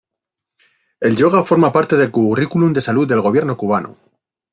[0.99, 3.97] El yoga forma parte del currículo de salud del gobierno cubano.